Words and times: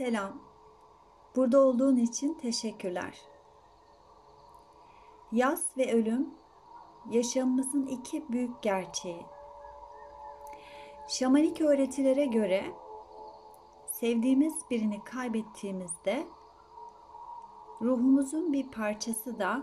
Selam. 0.00 0.32
Burada 1.36 1.60
olduğun 1.60 1.96
için 1.96 2.34
teşekkürler. 2.34 3.18
Yaz 5.32 5.66
ve 5.76 5.92
ölüm 5.94 6.34
yaşamımızın 7.10 7.86
iki 7.86 8.32
büyük 8.32 8.62
gerçeği. 8.62 9.26
Şamanik 11.08 11.60
öğretilere 11.60 12.24
göre 12.24 12.64
sevdiğimiz 13.86 14.54
birini 14.70 15.04
kaybettiğimizde 15.04 16.26
ruhumuzun 17.82 18.52
bir 18.52 18.70
parçası 18.70 19.38
da 19.38 19.62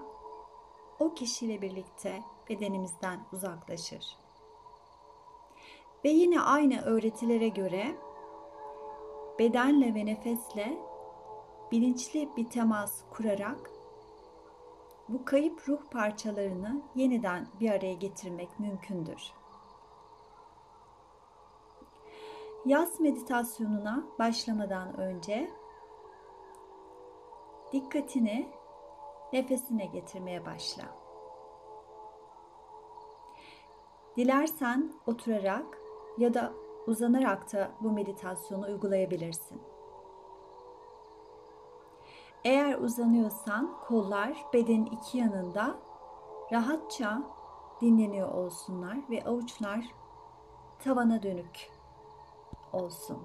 o 0.99 1.13
kişiyle 1.13 1.61
birlikte 1.61 2.23
bedenimizden 2.49 3.19
uzaklaşır. 3.33 4.17
Ve 6.05 6.09
yine 6.09 6.41
aynı 6.41 6.81
öğretilere 6.81 7.47
göre 7.47 8.06
bedenle 9.39 9.95
ve 9.95 10.05
nefesle 10.05 10.77
bilinçli 11.71 12.29
bir 12.37 12.49
temas 12.49 13.01
kurarak 13.09 13.71
bu 15.09 15.25
kayıp 15.25 15.69
ruh 15.69 15.81
parçalarını 15.91 16.81
yeniden 16.95 17.47
bir 17.59 17.71
araya 17.71 17.93
getirmek 17.93 18.59
mümkündür. 18.59 19.33
Yaz 22.65 22.99
meditasyonuna 22.99 24.03
başlamadan 24.19 24.97
önce 24.97 25.51
dikkatini 27.71 28.49
nefesine 29.33 29.85
getirmeye 29.85 30.45
başla. 30.45 30.83
Dilersen 34.17 34.93
oturarak 35.07 35.81
ya 36.17 36.33
da 36.33 36.53
uzanarak 36.87 37.53
da 37.53 37.71
bu 37.81 37.91
meditasyonu 37.91 38.65
uygulayabilirsin. 38.65 39.61
Eğer 42.43 42.77
uzanıyorsan 42.79 43.77
kollar 43.87 44.45
bedenin 44.53 44.85
iki 44.85 45.17
yanında 45.17 45.75
rahatça 46.51 47.23
dinleniyor 47.81 48.31
olsunlar 48.31 48.97
ve 49.09 49.23
avuçlar 49.23 49.85
tavana 50.83 51.23
dönük 51.23 51.71
olsun. 52.73 53.17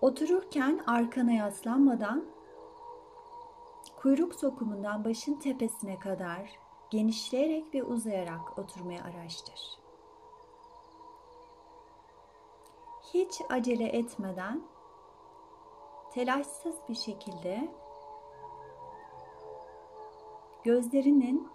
Otururken 0.00 0.80
arkana 0.86 1.32
yaslanmadan 1.32 2.24
kuyruk 3.96 4.34
sokumundan 4.34 5.04
başın 5.04 5.34
tepesine 5.34 5.98
kadar 5.98 6.58
genişleyerek 6.90 7.74
ve 7.74 7.84
uzayarak 7.84 8.58
oturmaya 8.58 9.04
araştır. 9.04 9.85
Hiç 13.14 13.42
acele 13.50 13.84
etmeden 13.84 14.62
telaşsız 16.12 16.74
bir 16.88 16.94
şekilde 16.94 17.68
gözlerinin 20.64 21.48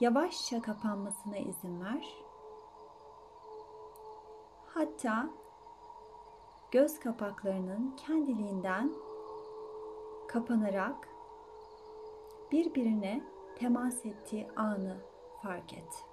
yavaşça 0.00 0.62
kapanmasına 0.62 1.36
izin 1.36 1.84
ver. 1.84 2.14
Hatta 4.66 5.30
göz 6.70 7.00
kapaklarının 7.00 7.96
kendiliğinden 7.96 8.92
kapanarak 10.28 11.08
birbirine 12.52 13.24
temas 13.58 14.06
ettiği 14.06 14.48
anı 14.56 14.96
fark 15.42 15.72
et. 15.72 16.07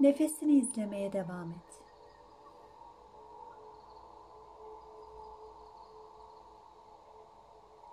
Nefesini 0.00 0.52
izlemeye 0.52 1.12
devam 1.12 1.50
et. 1.50 1.82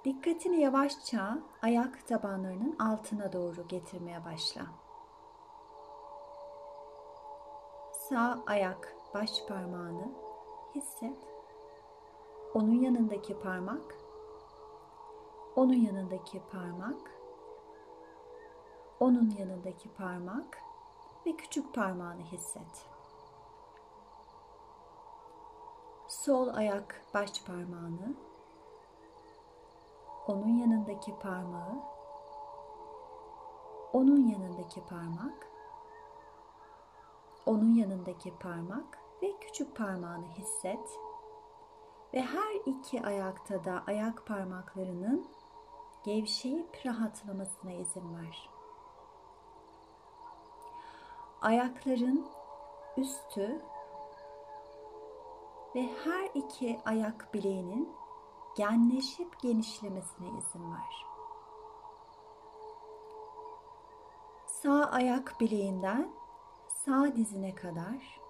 Dikkatini 0.06 0.62
yavaşça 0.62 1.38
ayak 1.62 2.08
tabanlarının 2.08 2.76
altına 2.80 3.34
doğru 3.34 3.68
getirmeye 3.68 4.26
başla. 4.26 4.62
Sağ 7.92 8.44
ayak 8.48 8.96
baş 9.14 9.46
parmağını 9.48 10.12
hisset. 10.76 11.18
Onun 12.54 12.74
yanındaki 12.74 13.40
parmak, 13.40 13.98
onun 15.56 15.74
yanındaki 15.74 16.42
parmak, 16.52 17.12
onun 19.00 19.30
yanındaki 19.30 19.94
parmak 19.94 20.65
ve 21.26 21.36
küçük 21.38 21.74
parmağını 21.74 22.22
hisset. 22.22 22.86
Sol 26.08 26.48
ayak 26.48 27.02
baş 27.14 27.44
parmağını, 27.44 28.16
onun 30.28 30.58
yanındaki 30.58 31.20
parmağı, 31.20 31.76
onun 33.94 34.28
yanındaki 34.28 34.86
parmak, 34.86 35.48
onun 37.46 37.74
yanındaki 37.74 38.38
parmak 38.40 39.00
ve 39.22 39.40
küçük 39.40 39.76
parmağını 39.76 40.28
hisset. 40.28 41.00
Ve 42.14 42.22
her 42.22 42.56
iki 42.66 43.06
ayakta 43.06 43.64
da 43.64 43.84
ayak 43.88 44.26
parmaklarının 44.26 45.28
gevşeyip 46.04 46.86
rahatlamasına 46.86 47.72
izin 47.72 48.18
ver 48.18 48.55
ayakların 51.46 52.28
üstü 52.98 53.62
ve 55.76 55.90
her 56.04 56.30
iki 56.34 56.80
ayak 56.86 57.34
bileğinin 57.34 57.90
genleşip 58.58 59.40
genişlemesine 59.40 60.28
izin 60.28 60.72
ver. 60.72 61.06
Sağ 64.48 64.86
ayak 64.86 65.40
bileğinden 65.40 66.12
sağ 66.68 67.16
dizine 67.16 67.56
kadar 67.56 68.22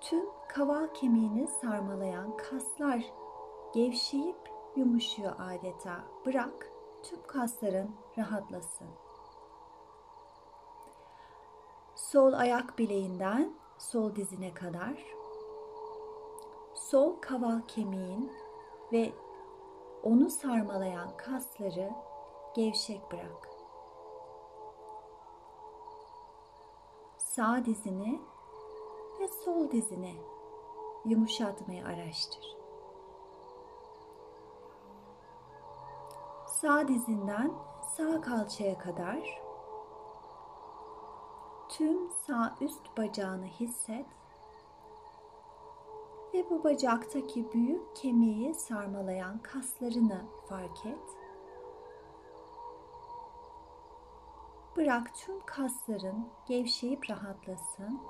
tüm 0.00 0.26
kaval 0.48 0.86
kemiğini 0.94 1.48
sarmalayan 1.48 2.36
kaslar 2.36 3.04
gevşeyip 3.74 4.50
yumuşuyor 4.76 5.32
adeta. 5.38 6.04
Bırak 6.26 6.72
tüm 7.02 7.26
kasların 7.26 7.90
rahatlasın. 8.18 8.88
Sol 12.12 12.32
ayak 12.32 12.78
bileğinden 12.78 13.54
sol 13.78 14.14
dizine 14.14 14.54
kadar 14.54 15.04
sol 16.74 17.16
kaval 17.20 17.60
kemiğin 17.68 18.32
ve 18.92 19.12
onu 20.02 20.30
sarmalayan 20.30 21.16
kasları 21.16 21.90
gevşek 22.54 23.12
bırak. 23.12 23.48
Sağ 27.18 27.64
dizini 27.64 28.20
ve 29.20 29.28
sol 29.28 29.70
dizini 29.70 30.16
yumuşatmayı 31.04 31.86
araştır. 31.86 32.56
Sağ 36.46 36.88
dizinden 36.88 37.52
sağ 37.96 38.20
kalçaya 38.20 38.78
kadar 38.78 39.42
tüm 41.72 42.10
sağ 42.10 42.56
üst 42.60 42.96
bacağını 42.98 43.46
hisset 43.46 44.06
ve 46.34 46.50
bu 46.50 46.64
bacaktaki 46.64 47.52
büyük 47.52 47.96
kemiği 47.96 48.54
sarmalayan 48.54 49.38
kaslarını 49.38 50.24
fark 50.48 50.86
et. 50.86 50.98
Bırak 54.76 55.14
tüm 55.14 55.40
kasların 55.46 56.28
gevşeyip 56.46 57.10
rahatlasın. 57.10 58.00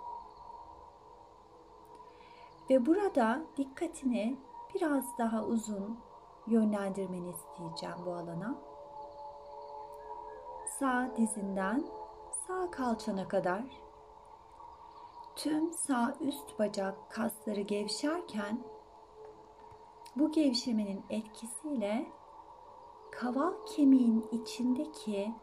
Ve 2.70 2.86
burada 2.86 3.42
dikkatini 3.56 4.36
biraz 4.74 5.18
daha 5.18 5.44
uzun 5.44 5.98
yönlendirmeni 6.46 7.30
isteyeceğim 7.30 8.06
bu 8.06 8.14
alana. 8.14 8.54
Sağ 10.78 11.16
dizinden 11.16 12.01
sağ 12.46 12.70
kalçana 12.70 13.28
kadar 13.28 13.62
tüm 15.36 15.72
sağ 15.72 16.16
üst 16.20 16.58
bacak 16.58 17.10
kasları 17.10 17.60
gevşerken 17.60 18.64
bu 20.16 20.32
gevşemenin 20.32 21.04
etkisiyle 21.10 22.06
kaval 23.12 23.52
kemiğin 23.66 24.26
içindeki 24.32 25.34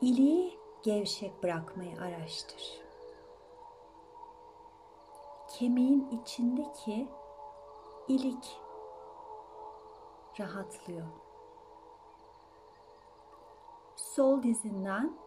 iliği 0.00 0.58
gevşek 0.82 1.42
bırakmayı 1.42 2.00
araştır. 2.00 2.80
Kemiğin 5.48 6.08
içindeki 6.22 7.08
ilik 8.08 8.60
rahatlıyor. 10.40 11.06
Sol 13.96 14.42
dizinden 14.42 15.23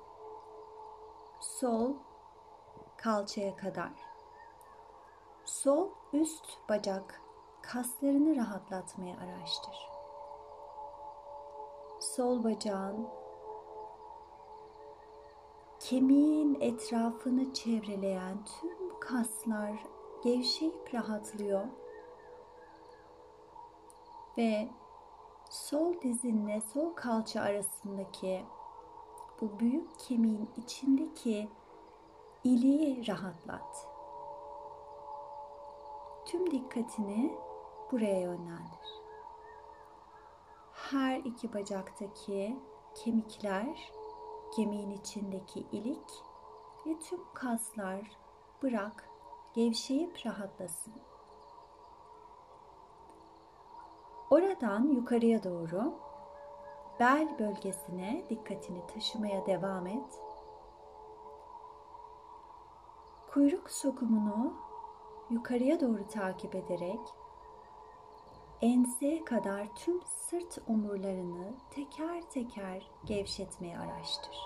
sol 1.60 1.94
kalçaya 2.98 3.56
kadar. 3.56 3.92
Sol 5.46 5.90
üst 6.14 6.46
bacak 6.70 7.22
kaslarını 7.62 8.36
rahatlatmaya 8.36 9.16
araştır. 9.18 9.90
Sol 12.00 12.44
bacağın 12.44 13.08
kemiğin 15.80 16.58
etrafını 16.62 17.54
çevreleyen 17.54 18.46
tüm 18.46 19.00
kaslar 19.00 19.84
gevşeyip 20.24 20.94
rahatlıyor 20.94 21.66
ve 24.38 24.70
sol 25.50 26.02
dizinle 26.02 26.62
sol 26.62 26.94
kalça 26.94 27.42
arasındaki 27.42 28.46
bu 29.42 29.60
büyük 29.60 30.00
kemiğin 30.00 30.50
içindeki 30.58 31.50
iliği 32.44 33.08
rahatlat. 33.08 33.88
Tüm 36.26 36.52
dikkatini 36.52 37.38
buraya 37.92 38.20
yönlendir. 38.20 39.02
Her 40.74 41.18
iki 41.18 41.54
bacaktaki 41.54 42.60
kemikler, 42.96 43.92
kemiğin 44.56 44.92
içindeki 44.92 45.60
ilik 45.72 46.24
ve 46.86 47.00
tüm 47.00 47.20
kaslar 47.34 48.12
bırak 48.64 49.10
gevşeyip 49.54 50.26
rahatlasın. 50.26 50.94
Oradan 54.30 54.84
yukarıya 54.84 55.44
doğru 55.44 56.07
bel 57.00 57.40
bölgesine 57.40 58.24
dikkatini 58.30 58.88
taşımaya 58.88 59.46
devam 59.46 59.88
et. 59.88 60.22
Kuyruk 63.34 63.72
sokumunu 63.72 64.54
yukarıya 65.30 65.80
doğru 65.80 66.08
takip 66.08 66.56
ederek 66.56 67.00
enseye 68.62 69.26
kadar 69.26 69.76
tüm 69.76 70.02
sırt 70.06 70.58
omurlarını 70.68 71.54
teker 71.72 72.30
teker 72.30 72.92
gevşetmeye 73.06 73.80
araştır. 73.80 74.38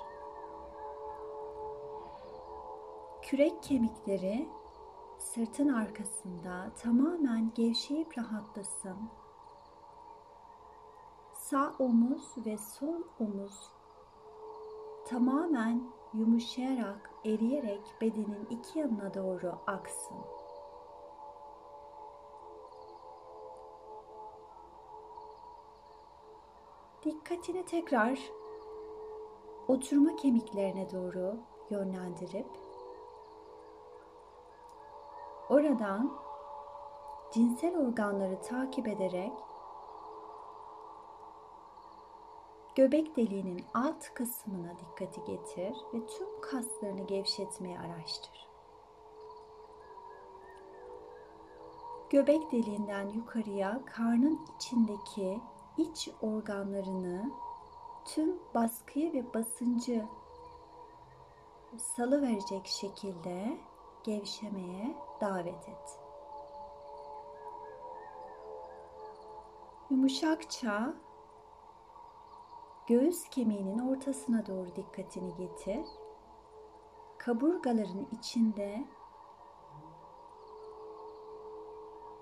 Kürek 3.22 3.64
kemikleri 3.64 4.50
sırtın 5.18 5.70
arkasında 5.70 6.72
tamamen 6.82 7.52
gevşeyip 7.56 8.18
rahatlasın 8.18 8.98
sağ 11.52 11.74
omuz 11.80 12.36
ve 12.46 12.58
sol 12.58 13.02
omuz 13.20 13.72
tamamen 15.06 15.84
yumuşayarak, 16.14 17.12
eriyerek 17.26 17.82
bedenin 18.02 18.48
iki 18.50 18.80
yanına 18.80 19.14
doğru 19.14 19.54
aksın. 19.68 20.18
Dikkatini 27.04 27.66
tekrar 27.66 28.20
oturma 29.68 30.16
kemiklerine 30.16 30.92
doğru 30.92 31.38
yönlendirip 31.70 32.48
oradan 35.50 36.14
cinsel 37.34 37.78
organları 37.78 38.42
takip 38.42 38.88
ederek 38.88 39.34
Göbek 42.76 43.16
deliğinin 43.16 43.66
alt 43.74 44.14
kısmına 44.14 44.74
dikkati 44.80 45.24
getir 45.24 45.76
ve 45.94 46.06
tüm 46.06 46.42
kaslarını 46.42 47.08
gevşetmeye 47.08 47.80
araştır. 47.80 48.48
Göbek 52.10 52.52
deliğinden 52.52 53.10
yukarıya 53.10 53.82
karnın 53.86 54.40
içindeki 54.56 55.42
iç 55.78 56.10
organlarını 56.22 57.32
tüm 58.06 58.40
baskıyı 58.56 59.14
ve 59.14 59.34
basıncı 59.34 60.06
salı 61.78 62.22
verecek 62.22 62.66
şekilde 62.68 63.58
gevşemeye 64.04 64.96
davet 65.22 65.70
et. 65.70 66.00
Yumuşakça 69.90 70.94
Göğüs 72.92 73.30
kemiğinin 73.30 73.80
ortasına 73.80 74.46
doğru 74.46 74.76
dikkatini 74.76 75.36
getir. 75.36 75.86
Kaburgaların 77.18 78.08
içinde 78.12 78.86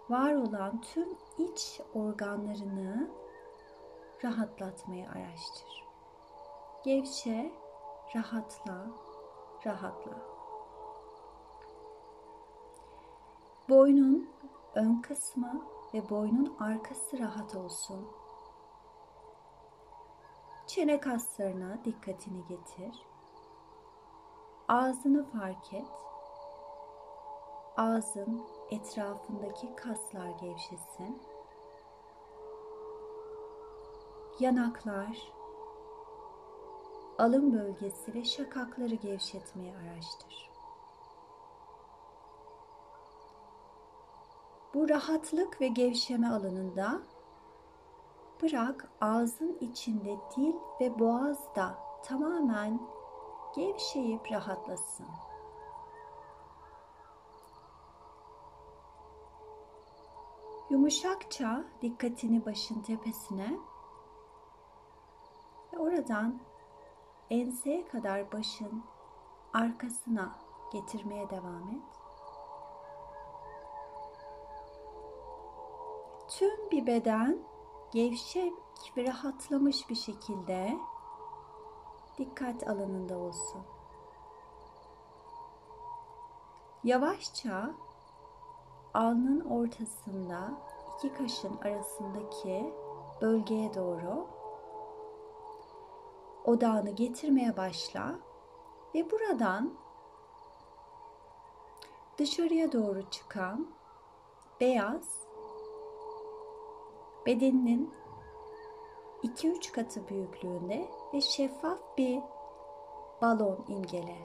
var 0.09 0.33
olan 0.33 0.81
tüm 0.81 1.09
iç 1.37 1.81
organlarını 1.93 3.11
rahatlatmayı 4.23 5.09
araştır. 5.09 5.85
Gevşe, 6.83 7.51
rahatla, 8.15 8.87
rahatla. 9.65 10.21
Boynun 13.69 14.29
ön 14.75 15.01
kısmı 15.01 15.65
ve 15.93 16.09
boynun 16.09 16.55
arkası 16.59 17.19
rahat 17.19 17.55
olsun. 17.55 18.07
Çene 20.69 20.99
kaslarına 20.99 21.85
dikkatini 21.85 22.45
getir. 22.47 23.05
Ağzını 24.67 25.31
fark 25.31 25.73
et. 25.73 25.87
Ağzın 27.77 28.41
etrafındaki 28.71 29.75
kaslar 29.75 30.29
gevşesin. 30.29 31.21
Yanaklar, 34.39 35.33
alın 37.17 37.53
bölgesi 37.53 38.13
ve 38.13 38.23
şakakları 38.23 38.95
gevşetmeye 38.95 39.73
araştır. 39.77 40.49
Bu 44.73 44.89
rahatlık 44.89 45.61
ve 45.61 45.67
gevşeme 45.67 46.27
alanında 46.27 47.01
Bırak 48.41 48.91
ağzın 49.01 49.57
içinde 49.61 50.17
dil 50.37 50.53
ve 50.81 50.99
boğaz 50.99 51.55
da 51.55 51.77
tamamen 52.03 52.79
gevşeyip 53.55 54.31
rahatlasın. 54.31 55.07
Yumuşakça 60.69 61.63
dikkatini 61.81 62.45
başın 62.45 62.81
tepesine 62.81 63.57
ve 65.73 65.77
oradan 65.77 66.39
enseye 67.29 67.87
kadar 67.87 68.31
başın 68.31 68.83
arkasına 69.53 70.39
getirmeye 70.73 71.29
devam 71.29 71.69
et. 71.69 71.81
Tüm 76.27 76.71
bir 76.71 76.87
beden 76.87 77.48
gevşek 77.91 78.53
ve 78.97 79.03
rahatlamış 79.03 79.89
bir 79.89 79.95
şekilde 79.95 80.77
dikkat 82.17 82.67
alanında 82.67 83.17
olsun. 83.17 83.61
Yavaşça 86.83 87.71
alnın 88.93 89.39
ortasında 89.39 90.51
iki 90.97 91.13
kaşın 91.13 91.57
arasındaki 91.57 92.73
bölgeye 93.21 93.73
doğru 93.73 94.27
odağını 96.45 96.89
getirmeye 96.89 97.57
başla 97.57 98.15
ve 98.95 99.11
buradan 99.11 99.73
dışarıya 102.17 102.71
doğru 102.71 103.09
çıkan 103.09 103.67
beyaz 104.61 105.18
bedeninin 107.29 107.93
2-3 109.23 109.71
katı 109.71 110.07
büyüklüğünde 110.07 110.89
ve 111.13 111.21
şeffaf 111.21 111.79
bir 111.97 112.19
balon 113.21 113.65
imgele. 113.67 114.17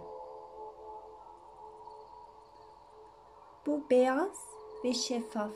Bu 3.66 3.90
beyaz 3.90 4.48
ve 4.84 4.92
şeffaf 4.92 5.50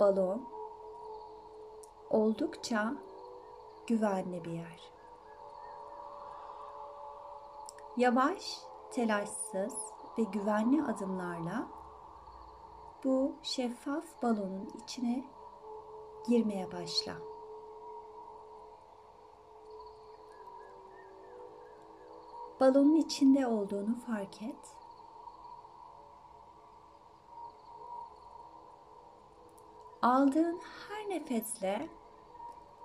balon 0.00 0.48
oldukça 2.10 2.94
güvenli 3.86 4.44
bir 4.44 4.52
yer. 4.52 4.92
Yavaş, 7.96 8.58
telaşsız 8.90 9.74
ve 10.18 10.22
güvenli 10.22 10.82
adımlarla 10.82 11.68
bu 13.04 13.32
şeffaf 13.42 14.22
balonun 14.22 14.70
içine 14.82 15.39
girmeye 16.28 16.72
başla. 16.72 17.30
balonun 22.60 22.94
içinde 22.94 23.46
olduğunu 23.46 23.94
fark 24.06 24.42
et. 24.42 24.76
Aldığın 30.02 30.60
her 30.88 31.08
nefesle 31.08 31.88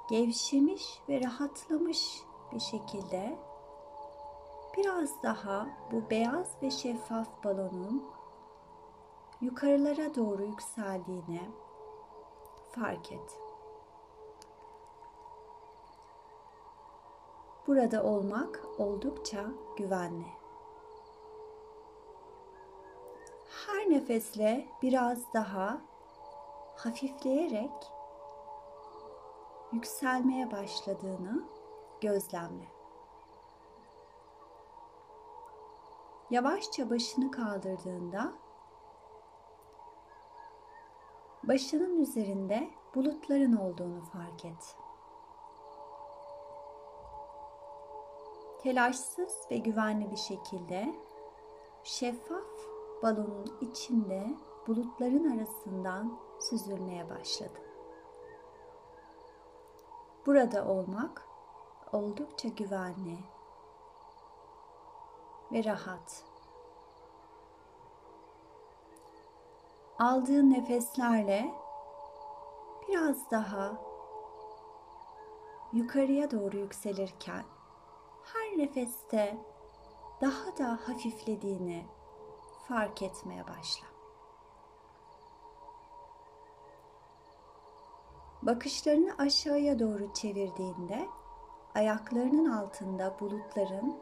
gevşemiş 0.09 1.01
ve 1.09 1.21
rahatlamış 1.21 2.21
bir 2.51 2.59
şekilde 2.59 3.39
biraz 4.77 5.23
daha 5.23 5.67
bu 5.91 6.09
beyaz 6.09 6.51
ve 6.61 6.71
şeffaf 6.71 7.43
balonun 7.43 8.03
yukarılara 9.41 10.15
doğru 10.15 10.45
yükseldiğini 10.45 11.41
fark 12.75 13.11
et. 13.11 13.39
Burada 17.67 18.03
olmak 18.03 18.61
oldukça 18.77 19.45
güvenli. 19.77 20.27
Her 23.67 23.89
nefesle 23.89 24.67
biraz 24.81 25.33
daha 25.33 25.81
hafifleyerek 26.75 27.91
yükselmeye 29.71 30.51
başladığını 30.51 31.43
gözlemle. 32.01 32.65
Yavaşça 36.29 36.89
başını 36.89 37.31
kaldırdığında 37.31 38.33
başının 41.47 41.99
üzerinde 41.99 42.69
bulutların 42.95 43.53
olduğunu 43.53 44.01
fark 44.01 44.45
et. 44.45 44.75
Telaşsız 48.59 49.47
ve 49.51 49.57
güvenli 49.57 50.11
bir 50.11 50.17
şekilde 50.17 50.95
şeffaf 51.83 52.43
balonun 53.03 53.57
içinde 53.61 54.35
bulutların 54.67 55.37
arasından 55.37 56.19
süzülmeye 56.39 57.09
başladı. 57.09 57.59
Burada 60.25 60.67
olmak 60.67 61.27
oldukça 61.91 62.47
güvenli 62.47 63.17
ve 65.51 65.63
rahat. 65.63 66.34
Aldığın 69.99 70.49
nefeslerle 70.51 71.53
biraz 72.87 73.31
daha 73.31 73.77
yukarıya 75.73 76.31
doğru 76.31 76.57
yükselirken 76.57 77.43
her 78.23 78.57
nefeste 78.57 79.37
daha 80.21 80.57
da 80.57 80.79
hafiflediğini 80.87 81.85
fark 82.67 83.01
etmeye 83.01 83.47
başla. 83.47 83.87
Bakışlarını 88.41 89.15
aşağıya 89.17 89.79
doğru 89.79 90.13
çevirdiğinde 90.13 91.07
ayaklarının 91.75 92.51
altında 92.51 93.19
bulutların 93.19 93.97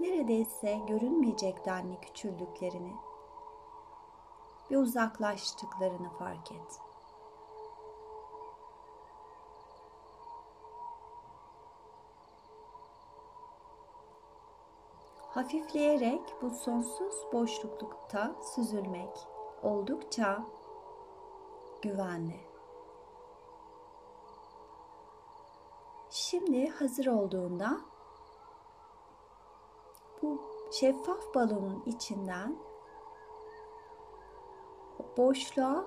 neredeyse 0.00 0.78
görünmeyecek 0.88 1.66
denli 1.66 2.00
küçüldüklerini 2.00 2.92
ve 4.72 4.78
uzaklaştıklarını 4.78 6.10
fark 6.18 6.52
et. 6.52 6.80
Hafifleyerek 15.20 16.20
bu 16.42 16.50
sonsuz 16.50 17.14
boşluklukta 17.32 18.36
süzülmek 18.54 19.26
oldukça 19.62 20.46
güvenli. 21.82 22.40
Şimdi 26.10 26.68
hazır 26.68 27.06
olduğunda 27.06 27.80
bu 30.22 30.42
şeffaf 30.72 31.34
balonun 31.34 31.82
içinden 31.86 32.71
boşluğa, 35.16 35.84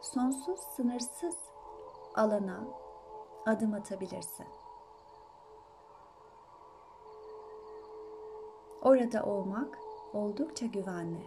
sonsuz 0.00 0.60
sınırsız 0.60 1.36
alana 2.14 2.64
adım 3.46 3.74
atabilirsin. 3.74 4.46
Orada 8.82 9.22
olmak 9.22 9.78
oldukça 10.12 10.66
güvenli. 10.66 11.26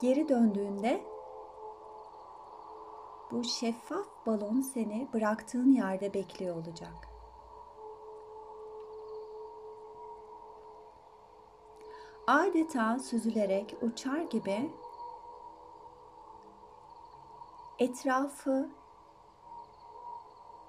Geri 0.00 0.28
döndüğünde 0.28 1.04
bu 3.30 3.44
şeffaf 3.44 4.06
balon 4.26 4.60
seni 4.60 5.08
bıraktığın 5.14 5.72
yerde 5.72 6.14
bekliyor 6.14 6.56
olacak. 6.56 7.09
Adeta 12.30 12.98
süzülerek 12.98 13.76
uçar 13.82 14.20
gibi 14.20 14.70
etrafı 17.78 18.68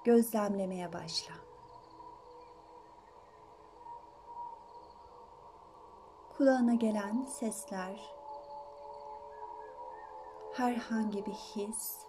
gözlemlemeye 0.04 0.92
başla. 0.92 1.34
Kulağına 6.36 6.74
gelen 6.74 7.24
sesler, 7.24 8.10
herhangi 10.52 11.26
bir 11.26 11.32
his 11.32 12.06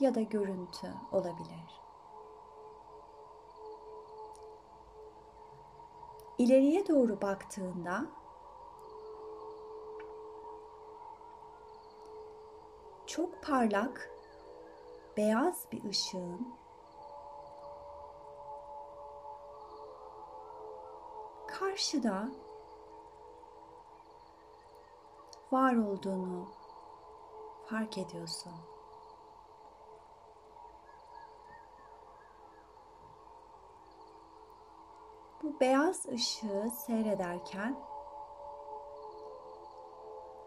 ya 0.00 0.14
da 0.14 0.20
görüntü 0.20 0.94
olabilir. 1.12 1.87
İleriye 6.38 6.88
doğru 6.88 7.20
baktığında 7.22 8.06
çok 13.06 13.42
parlak 13.42 14.10
beyaz 15.16 15.66
bir 15.72 15.84
ışığın 15.84 16.54
karşıda 21.46 22.28
var 25.52 25.76
olduğunu 25.76 26.48
fark 27.66 27.98
ediyorsun. 27.98 28.77
Bu 35.48 35.60
beyaz 35.60 36.06
ışığı 36.06 36.70
seyrederken 36.86 37.76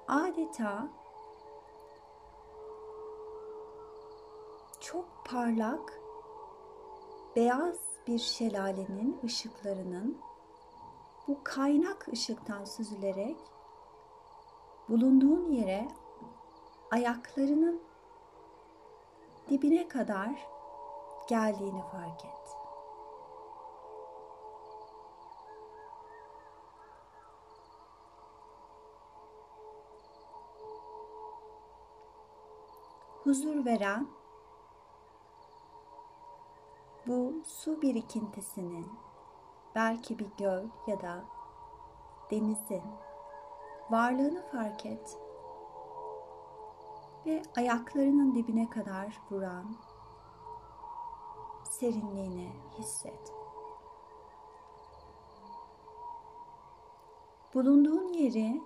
adeta 0.07 0.87
çok 4.79 5.05
parlak 5.25 5.99
beyaz 7.35 7.79
bir 8.07 8.19
şelalenin 8.19 9.19
ışıklarının 9.23 10.21
bu 11.27 11.37
kaynak 11.43 12.07
ışıktan 12.13 12.65
süzülerek 12.65 13.37
bulunduğun 14.89 15.51
yere 15.51 15.87
ayaklarının 16.91 17.81
dibine 19.49 19.87
kadar 19.87 20.47
geldiğini 21.29 21.81
fark 21.91 22.25
et. 22.25 22.60
Huzur 33.23 33.65
veren 33.65 34.07
bu 37.07 37.33
su 37.43 37.81
birikintisinin 37.81 38.87
belki 39.75 40.19
bir 40.19 40.27
göl 40.37 40.65
ya 40.87 41.01
da 41.01 41.23
denizin 42.31 42.83
varlığını 43.89 44.43
fark 44.51 44.85
et 44.85 45.17
ve 47.25 47.41
ayaklarının 47.57 48.35
dibine 48.35 48.69
kadar 48.69 49.21
vuran 49.31 49.75
serinliğini 51.63 52.53
hisset. 52.77 53.33
Bulunduğun 57.53 58.13
yeri 58.13 58.61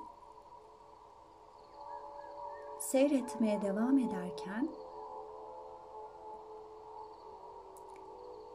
seyretmeye 2.95 3.61
devam 3.61 3.97
ederken 3.97 4.69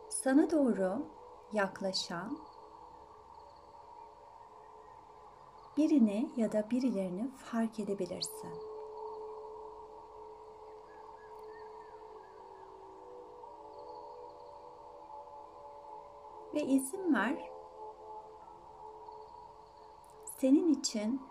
sana 0.09 0.51
doğru 0.51 1.07
yaklaşan 1.53 2.39
birini 5.77 6.31
ya 6.37 6.53
da 6.53 6.71
birilerini 6.71 7.31
fark 7.37 7.81
edebilirsin. 7.81 8.53
Ve 16.55 16.63
izin 16.63 17.15
ver 17.15 17.51
senin 20.41 20.75
için 20.75 21.23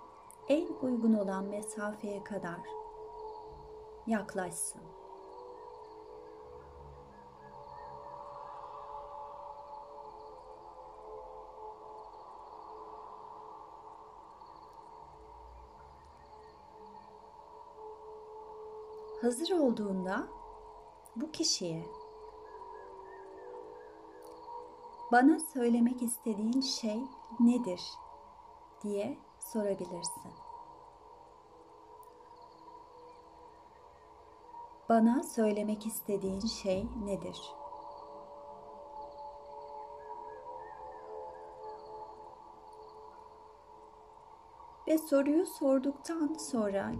en 0.48 0.68
uygun 0.82 1.14
olan 1.14 1.46
mesafeye 1.46 2.24
kadar 2.24 2.79
yaklaşsın. 4.10 4.82
Hazır 19.22 19.52
olduğunda 19.52 20.28
bu 21.16 21.32
kişiye 21.32 21.86
bana 25.12 25.40
söylemek 25.40 26.02
istediğin 26.02 26.62
şey 26.62 27.02
nedir 27.40 27.82
diye 28.84 29.18
sorabilirsin. 29.40 30.49
Bana 34.90 35.24
söylemek 35.24 35.86
istediğin 35.86 36.40
şey 36.40 36.88
nedir? 37.04 37.42
Ve 44.88 44.98
soruyu 44.98 45.46
sorduktan 45.46 46.34
sonra 46.34 46.92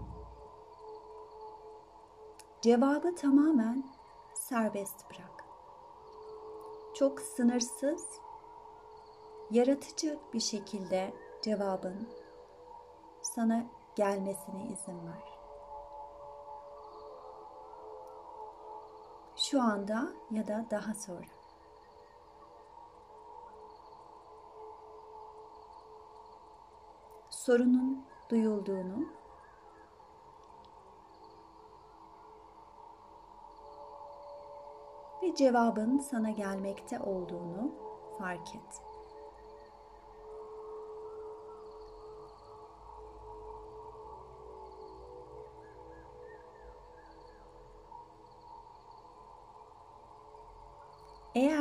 cevabı 2.60 3.14
tamamen 3.14 3.92
serbest 4.34 5.10
bırak. 5.10 5.44
Çok 6.94 7.20
sınırsız, 7.20 8.06
yaratıcı 9.50 10.18
bir 10.32 10.40
şekilde 10.40 11.14
cevabın 11.42 12.08
sana 13.22 13.66
gelmesine 13.96 14.64
izin 14.64 15.06
ver. 15.06 15.29
Şu 19.50 19.62
anda 19.62 20.08
ya 20.30 20.46
da 20.46 20.64
daha 20.70 20.94
sonra. 20.94 21.26
Sorunun 27.30 28.04
duyulduğunu 28.30 29.08
ve 35.22 35.34
cevabın 35.34 35.98
sana 35.98 36.30
gelmekte 36.30 37.00
olduğunu 37.00 37.72
fark 38.18 38.54
et. 38.54 38.89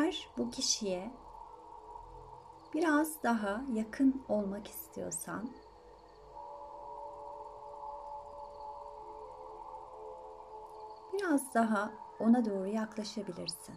Eğer 0.10 0.30
bu 0.38 0.50
kişiye 0.50 1.12
biraz 2.74 3.24
daha 3.24 3.62
yakın 3.74 4.24
olmak 4.30 4.68
istiyorsan 4.68 5.50
biraz 11.14 11.54
daha 11.54 11.92
ona 12.20 12.46
doğru 12.46 12.68
yaklaşabilirsin. 12.68 13.76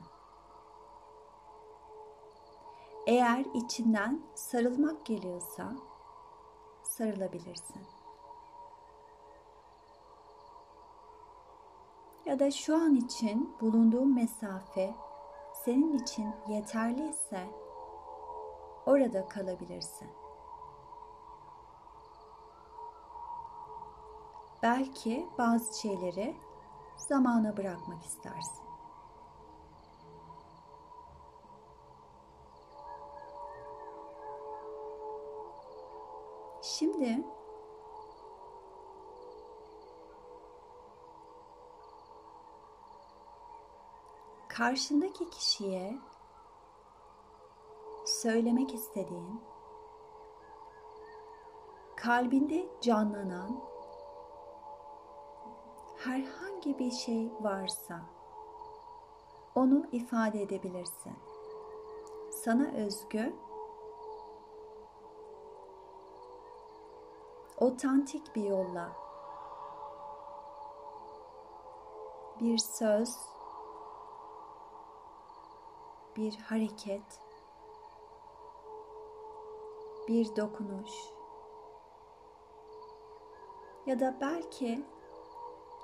Eğer 3.07 3.44
içinden 3.54 4.22
sarılmak 4.35 5.07
geliyorsa 5.07 5.72
sarılabilirsin. 6.83 7.83
Ya 12.26 12.38
da 12.38 12.50
şu 12.50 12.76
an 12.76 12.94
için 12.94 13.57
bulunduğun 13.61 14.14
mesafe 14.14 14.94
senin 15.64 15.98
için 15.98 16.35
yeterliyse 16.48 17.48
orada 18.87 19.29
kalabilirsin. 19.29 20.09
Belki 24.62 25.27
bazı 25.38 25.81
şeyleri 25.81 26.37
zamana 26.96 27.57
bırakmak 27.57 28.03
istersin. 28.03 28.62
Şimdi 36.62 37.25
karşındaki 44.56 45.30
kişiye 45.30 45.98
söylemek 48.04 48.74
istediğin, 48.74 49.40
kalbinde 51.96 52.68
canlanan 52.80 53.60
herhangi 55.96 56.78
bir 56.78 56.90
şey 56.90 57.32
varsa 57.40 58.00
onu 59.54 59.86
ifade 59.92 60.42
edebilirsin. 60.42 61.12
Sana 62.30 62.72
özgü 62.72 63.34
otantik 67.58 68.36
bir 68.36 68.44
yolla 68.44 68.92
bir 72.40 72.58
söz 72.58 73.32
bir 76.16 76.37
hareket, 76.37 77.20
bir 80.09 80.37
dokunuş 80.37 80.90
ya 83.87 84.01
da 84.01 84.18
belki 84.20 84.85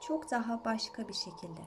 çok 0.00 0.30
daha 0.30 0.64
başka 0.64 1.08
bir 1.08 1.14
şekilde. 1.14 1.60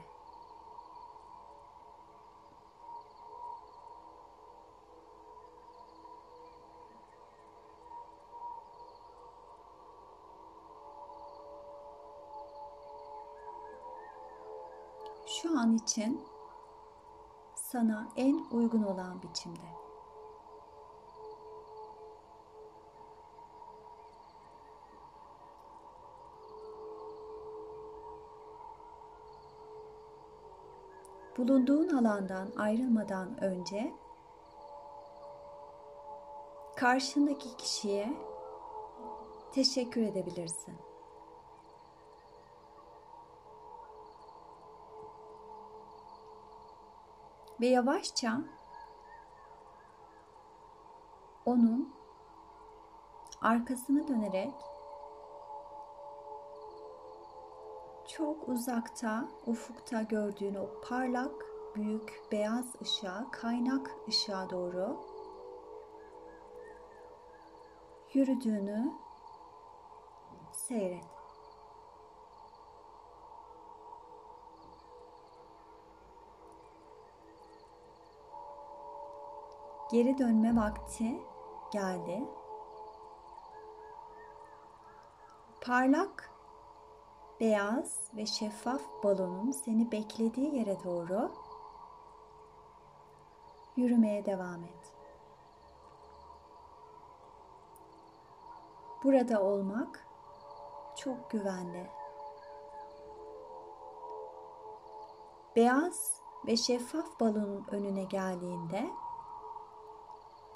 Şu 15.41 15.59
an 15.59 15.77
için 15.77 16.30
sana 17.71 18.07
en 18.15 18.45
uygun 18.51 18.83
olan 18.83 19.21
biçimde. 19.21 19.81
Bulunduğun 31.37 31.89
alandan 31.89 32.51
ayrılmadan 32.57 33.43
önce 33.43 33.93
karşındaki 36.75 37.57
kişiye 37.57 38.13
teşekkür 39.51 40.01
edebilirsin. 40.01 40.90
Ve 47.61 47.67
yavaşça 47.67 48.41
onun 51.45 51.93
arkasını 53.41 54.07
dönerek 54.07 54.53
çok 58.07 58.49
uzakta 58.49 59.27
ufukta 59.47 60.01
gördüğün 60.01 60.55
o 60.55 60.81
parlak 60.89 61.45
büyük 61.75 62.21
beyaz 62.31 62.81
ışığa, 62.81 63.31
kaynak 63.31 63.91
ışığa 64.07 64.49
doğru 64.49 64.97
yürüdüğünü 68.13 68.91
seyret. 70.51 71.10
Geri 79.91 80.17
dönme 80.17 80.55
vakti 80.55 81.21
geldi. 81.71 82.23
Parlak, 85.61 86.31
beyaz 87.39 87.99
ve 88.15 88.25
şeffaf 88.25 88.81
balonun 89.03 89.51
seni 89.51 89.91
beklediği 89.91 90.55
yere 90.55 90.83
doğru 90.83 91.31
yürümeye 93.75 94.25
devam 94.25 94.63
et. 94.63 94.93
Burada 99.03 99.41
olmak 99.41 100.07
çok 100.97 101.29
güvenli. 101.29 101.89
Beyaz 105.55 106.21
ve 106.47 106.57
şeffaf 106.57 107.19
balonun 107.19 107.65
önüne 107.71 108.03
geldiğinde 108.03 108.89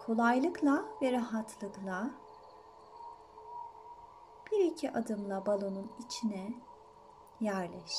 kolaylıkla 0.06 0.86
ve 1.02 1.12
rahatlıkla 1.12 2.10
bir 4.52 4.60
iki 4.60 4.92
adımla 4.92 5.46
balonun 5.46 5.92
içine 6.06 6.54
yerleş. 7.40 7.96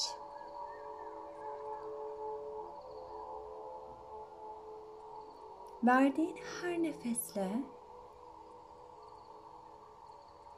Verdiğin 5.84 6.36
her 6.36 6.82
nefesle 6.82 7.62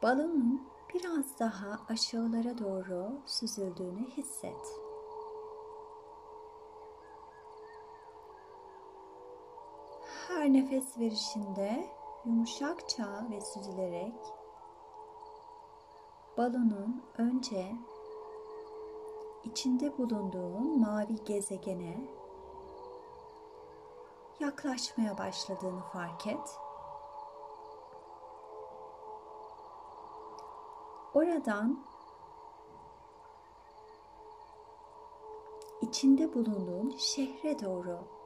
balonun 0.03 0.69
biraz 0.95 1.39
daha 1.39 1.81
aşağılara 1.89 2.59
doğru 2.59 3.13
süzüldüğünü 3.27 4.11
hisset. 4.11 4.88
Her 10.49 10.55
nefes 10.55 10.99
verişinde 10.99 11.91
yumuşakça 12.25 13.27
ve 13.31 13.41
süzülerek 13.41 14.15
balonun 16.39 17.03
önce 17.19 17.73
içinde 19.45 19.99
bulunduğun 19.99 20.81
mavi 20.81 21.25
gezegene 21.25 22.09
yaklaşmaya 24.41 25.19
başladığını 25.19 25.83
fark 25.83 26.27
et. 26.27 26.59
Oradan 31.15 31.85
içinde 35.83 36.35
bulunduğun 36.35 36.97
şehre 36.99 37.61
doğru 37.61 38.18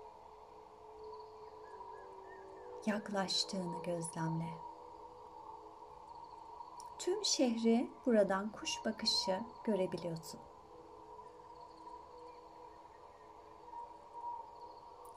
yaklaştığını 2.86 3.82
gözlemle. 3.82 4.48
Tüm 6.98 7.24
şehri 7.24 7.90
buradan 8.06 8.52
kuş 8.52 8.84
bakışı 8.84 9.40
görebiliyorsun. 9.64 10.40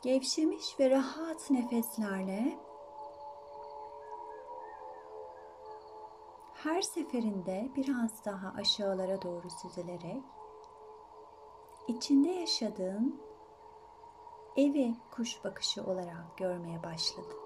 Gevşemiş 0.01 0.79
ve 0.79 0.89
rahat 0.89 1.49
nefeslerle 1.49 2.59
her 6.53 6.81
seferinde 6.81 7.69
biraz 7.75 8.25
daha 8.25 8.53
aşağılara 8.57 9.21
doğru 9.21 9.49
süzülerek 9.49 10.23
içinde 11.87 12.29
yaşadığın 12.29 13.21
evi 14.57 14.95
kuş 15.11 15.43
bakışı 15.43 15.83
olarak 15.83 16.37
görmeye 16.37 16.83
başladın. 16.83 17.44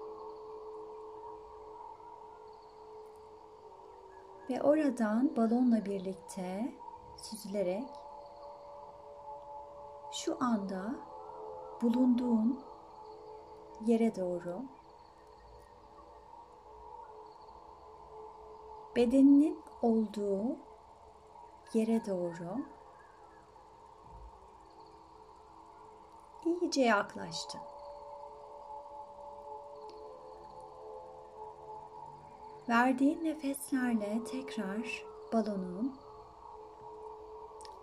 Ve 4.50 4.62
oradan 4.62 5.36
balonla 5.36 5.84
birlikte 5.84 6.74
süzülerek 7.16 7.88
şu 10.12 10.36
anda 10.44 10.94
bulunduğun 11.82 12.64
yere 13.86 14.16
doğru 14.16 14.62
bedeninin 18.96 19.58
olduğu 19.82 20.56
yere 21.74 22.06
doğru 22.06 22.64
iyice 26.44 26.82
yaklaştın. 26.82 27.69
Verdiğin 32.70 33.24
nefeslerle 33.24 34.24
tekrar 34.24 35.04
balonun 35.32 35.96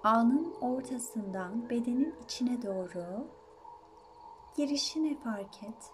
anın 0.04 0.56
ortasından 0.62 1.70
bedenin 1.70 2.16
içine 2.24 2.62
doğru 2.62 3.28
girişini 4.56 5.20
fark 5.20 5.64
et. 5.64 5.92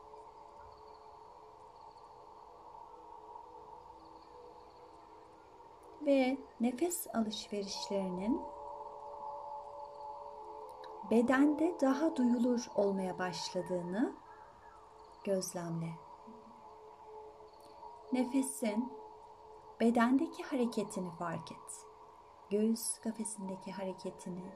Ve 6.06 6.38
nefes 6.60 7.08
alışverişlerinin 7.16 8.42
bedende 11.12 11.78
daha 11.82 12.16
duyulur 12.16 12.68
olmaya 12.76 13.20
başladığını 13.20 14.16
gözlemle. 15.24 16.13
Nefesin 18.14 18.94
bedendeki 19.80 20.44
hareketini 20.44 21.12
fark 21.12 21.52
et. 21.52 21.86
Göğüs 22.50 23.00
kafesindeki 23.00 23.72
hareketini, 23.72 24.52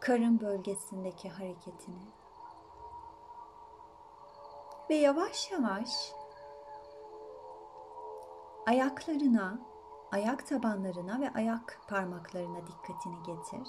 karın 0.00 0.40
bölgesindeki 0.40 1.30
hareketini. 1.30 2.06
Ve 4.90 4.94
yavaş 4.94 5.50
yavaş 5.50 6.12
ayaklarına, 8.66 9.58
ayak 10.12 10.46
tabanlarına 10.46 11.20
ve 11.20 11.32
ayak 11.32 11.80
parmaklarına 11.88 12.66
dikkatini 12.66 13.22
getir. 13.22 13.68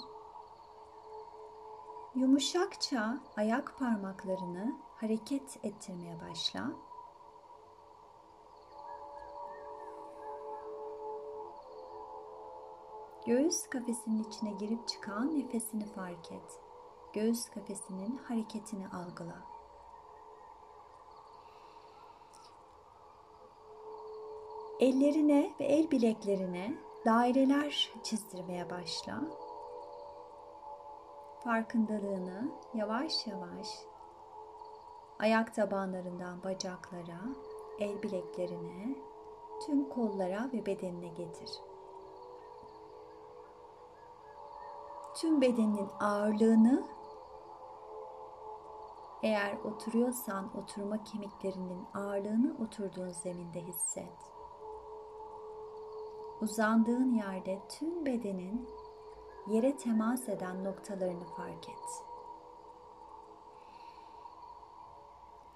Yumuşakça 2.14 3.18
ayak 3.36 3.78
parmaklarını 3.78 4.78
hareket 4.96 5.64
ettirmeye 5.64 6.20
başla. 6.20 6.85
Göğüs 13.26 13.66
kafesinin 13.66 14.24
içine 14.24 14.52
girip 14.52 14.88
çıkan 14.88 15.38
nefesini 15.38 15.86
fark 15.86 16.32
et. 16.32 16.60
Göğüs 17.12 17.48
kafesinin 17.50 18.16
hareketini 18.16 18.88
algıla. 18.88 19.42
Ellerine 24.80 25.52
ve 25.60 25.64
el 25.64 25.90
bileklerine 25.90 26.74
daireler 27.06 27.90
çizdirmeye 28.02 28.70
başla. 28.70 29.20
Farkındalığını 31.44 32.50
yavaş 32.74 33.26
yavaş 33.26 33.68
ayak 35.18 35.54
tabanlarından 35.54 36.44
bacaklara, 36.44 37.20
el 37.78 38.02
bileklerine, 38.02 38.96
tüm 39.66 39.88
kollara 39.88 40.50
ve 40.52 40.66
bedenine 40.66 41.08
getir. 41.08 41.50
Tüm 45.16 45.40
bedenin 45.40 45.88
ağırlığını 46.00 46.86
eğer 49.22 49.56
oturuyorsan 49.64 50.56
oturma 50.56 51.04
kemiklerinin 51.04 51.86
ağırlığını 51.94 52.56
oturduğun 52.62 53.10
zeminde 53.10 53.60
hisset. 53.60 54.32
Uzandığın 56.40 57.12
yerde 57.12 57.62
tüm 57.68 58.06
bedenin 58.06 58.68
yere 59.46 59.76
temas 59.76 60.28
eden 60.28 60.64
noktalarını 60.64 61.24
fark 61.24 61.68
et. 61.68 62.04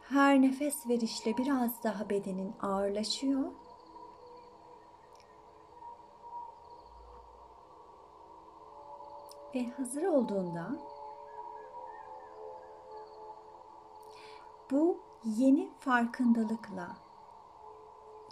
Her 0.00 0.42
nefes 0.42 0.88
verişle 0.88 1.36
biraz 1.36 1.84
daha 1.84 2.10
bedenin 2.10 2.54
ağırlaşıyor. 2.60 3.52
Ve 9.54 9.70
hazır 9.70 10.04
olduğunda 10.04 10.70
bu 14.70 15.00
yeni 15.24 15.70
farkındalıkla, 15.80 16.96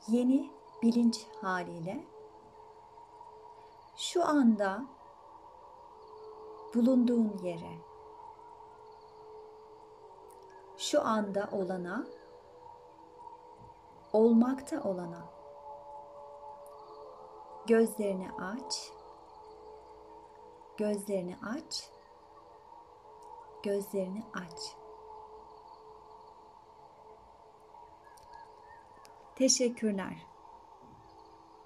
yeni 0.08 0.50
bilinç 0.82 1.26
haliyle 1.40 2.04
şu 3.96 4.24
anda 4.24 4.84
bulunduğun 6.74 7.38
yere 7.42 7.78
şu 10.76 11.06
anda 11.06 11.48
olana 11.52 12.06
olmakta 14.12 14.82
olana. 14.82 15.22
Gözlerini 17.66 18.28
aç. 18.32 18.97
Gözlerini 20.78 21.36
aç. 21.36 21.90
Gözlerini 23.62 24.22
aç. 24.34 24.76
Teşekkürler. 29.36 30.27